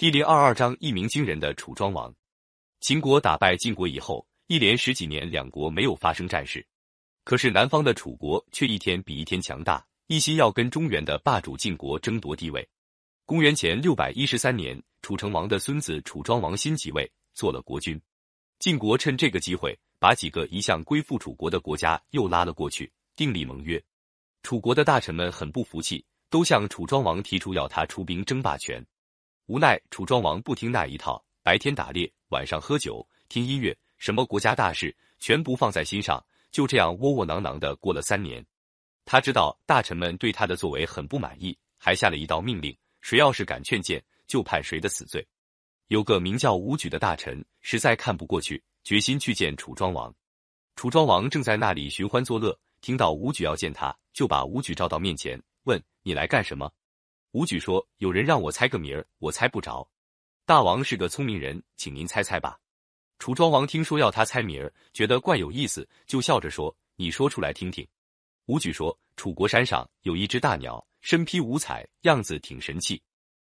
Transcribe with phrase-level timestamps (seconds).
[0.00, 2.10] 第零二二章一鸣惊人的楚庄王。
[2.80, 6.66] 秦国打败晋国以后，一连十几年两国没有发生战事，
[7.22, 12.66] 可是南方的楚国却一天比一天强大，一心要跟中原的霸主晋国争夺地位。
[13.26, 18.00] 公元前六百一十三年，楚成王的孙子楚庄王新即位，做了国君。
[18.58, 23.78] 晋国趁这个机会，把几个一向归附楚国的国家又拉了过去，订立盟约。
[24.42, 28.82] 楚国的大臣们很不服气，都向楚庄王提出要他出兵争霸权。
[29.50, 36.24] 无奈楚庄王不听那一套，白天打猎，晚上喝酒，听音乐，什么国家大事全不放在心上。
[36.52, 38.46] 就这样窝窝囊囊的过了三年。
[39.04, 45.26] 他知道大臣们对他的作为很不满意，还下了一道命令：谁要是敢劝谏，就判谁的死罪。
[45.88, 50.14] 有个名叫武举的大臣实在看不过去，决心去见楚庄王。
[50.76, 52.56] 楚庄王正在那里寻欢作乐。
[52.80, 56.70] 听到武举要见他，就把武举召到面前，问：“你来干什么？”
[57.32, 59.88] 武举说：“有人让我猜个名儿，我猜不着。
[60.44, 62.58] 大王是个聪明人，请您猜猜吧。”
[63.20, 67.86] 楚庄王听说要他猜名儿，觉得怪有意思，就笑着说：“你说出来听听。”
[68.46, 73.00] 武举说：“楚国山上有一只大鸟，身披五彩，样子挺神气。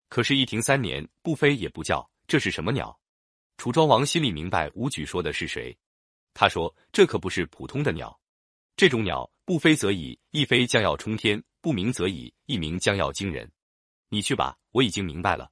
[0.08, 2.98] 可是，一停三年，不飞也不叫，这是什么鸟？”
[3.58, 5.76] 楚庄王心里明白武举说的是谁，
[6.34, 8.18] 他说：“这可不是普通的鸟。”
[8.74, 13.48] 这种鸟不飞则已，一飞将要冲天；不鸣则已，一鸣将要惊人。
[14.10, 15.50] 你去吧，我已经明白了。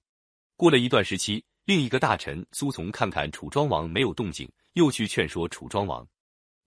[0.56, 6.06] 过了一段时期，另一个大臣苏从看看楚庄王没有动静，又去劝说楚庄王。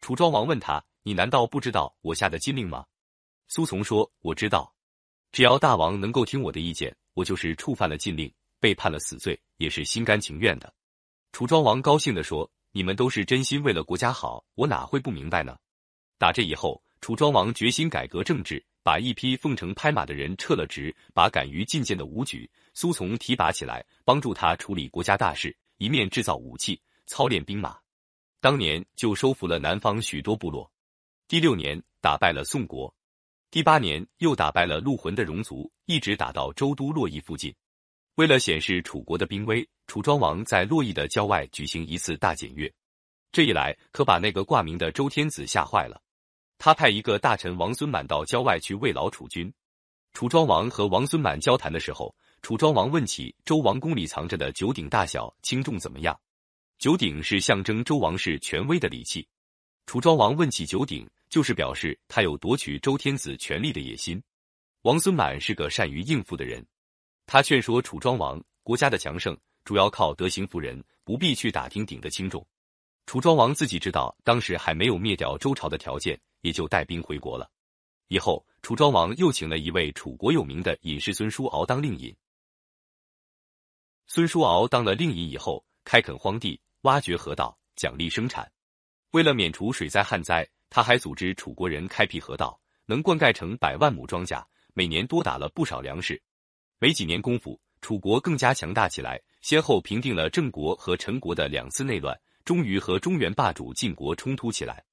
[0.01, 2.85] 楚庄王问他：“你难道不知道我下的禁令吗？”
[3.47, 4.73] 苏从说：“我知道，
[5.31, 10.71] 只要大王能够听我的意见，我就是触犯了禁令，被判了死罪，也是心甘情愿的。”
[11.33, 15.57] 楚庄王高兴地说：“你们都是真心为了国家好，我哪会不明白呢？”
[16.19, 27.77] 打这以后，楚庄王决心改革政治，把一批奉承拍马的人撤了职，把敢于进谏的武举、苏从提拔起来，帮助他处理国家大事，一面制造武器，操练兵马。
[28.41, 30.67] 当年就收服了南方许多部落。
[31.27, 32.91] 第六年打败了宋国，
[33.51, 37.53] 第八年又打败了陆浑的戎族，一直打到周都洛邑附近。
[38.15, 42.73] 为了显示楚国的兵威，楚庄王在洛邑的郊外举行一次大检阅。
[43.31, 46.01] 这一来，可把那个挂名的周天子吓坏了。
[46.59, 49.51] 他派一个大臣王孙满到郊外去慰劳楚军。
[50.11, 56.19] 楚庄王和王孙满交谈的时候，楚庄王问起周王宫里藏着的九鼎大小轻重怎么样。
[56.77, 59.25] 九鼎是象征周王室权威的礼器。
[59.85, 64.21] 楚庄王问起九鼎，就是表示他有夺取周天子权力的野心。
[64.81, 66.65] 王孙满是个善于应付的人，
[67.25, 72.45] 他劝说楚庄王，国家的强盛主要靠德行服人，不必去打听鼎的轻重。
[73.05, 76.19] 楚庄王自己知道，当时还没有灭掉周朝的条件。
[76.41, 77.49] 也就带兵回国了。
[78.07, 82.15] 以后，楚庄王又请了一位楚国有名的隐士孙叔敖当令尹。
[84.07, 88.51] 孙叔敖当了令尹以后，开垦荒地，挖掘河道，奖励生产。
[89.11, 96.19] 为了免除水灾旱灾，他还组织楚国人开辟河道，能灌溉成百万亩庄稼，每年多打了不少粮食。
[96.79, 104.83] 没几年功夫，楚国更加强大起来，先后平定了郑国和陈国的两次内乱，终于和中原霸主晋国冲突起来。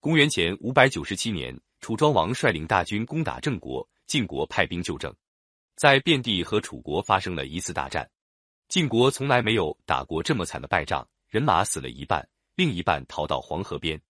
[0.00, 5.12] 公元前五百九十七年，楚庄王率领大军攻打郑国，晋国派兵救郑，
[5.74, 8.08] 在遍地和楚国发生了一次大战。
[8.68, 14.00] 晋国从来没有打过这么惨的败仗，人马死了一半，另一半逃到黄河边，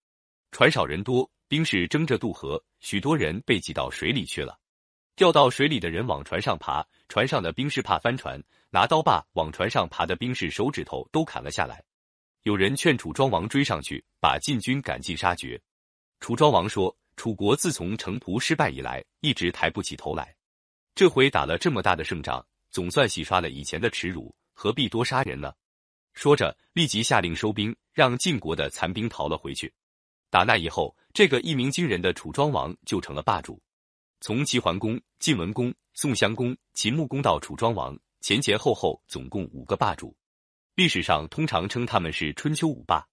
[0.52, 4.58] 船少人多，兵士争着渡河，许多人被挤到水里去了。
[5.16, 8.38] 掉到水里的人往船上爬，船上的兵士怕翻船，
[8.68, 11.82] 拿刀把往船上爬的兵士手指头都砍了下来。
[12.42, 15.58] 有人劝楚庄王追上去，把晋军赶尽杀绝。
[16.20, 20.34] 楚庄王说：“楚国自从城濮失败以来，一直抬不起头来。
[20.94, 25.52] 这回打了这么大的胜仗，总算洗刷了以前的耻辱，何必多杀人呢？”
[26.14, 29.72] 说着，立即下令收兵，让晋国的残兵逃了回去。
[30.30, 33.62] 打那以后，这个一鸣惊人的楚庄王就成了霸主。
[34.20, 40.14] 从齐桓公、晋文公、宋襄公、秦穆公到楚庄王，前前后后总共五个霸主。
[40.74, 43.06] 历史上通常称他们是春秋五霸。